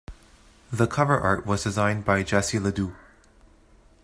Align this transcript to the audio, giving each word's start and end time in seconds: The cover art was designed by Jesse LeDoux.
The 0.71 0.87
cover 0.87 1.19
art 1.19 1.45
was 1.45 1.63
designed 1.63 2.05
by 2.05 2.23
Jesse 2.23 2.57
LeDoux. 2.57 2.95